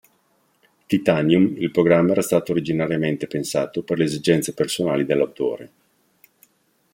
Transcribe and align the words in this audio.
Titanium, 0.87 1.53
il 1.57 1.69
programma 1.69 2.13
era 2.13 2.23
stato 2.23 2.53
originariamente 2.53 3.27
pensato 3.27 3.83
per 3.83 3.99
le 3.99 4.05
esigenze 4.05 4.55
personali 4.55 5.05
dell'autore. 5.05 5.71